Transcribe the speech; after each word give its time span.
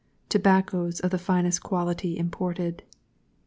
TOBACCOS, 0.29 0.99
of 1.01 1.11
the 1.11 1.19
finest 1.19 1.61
quality 1.61 2.17
imported. 2.17 2.81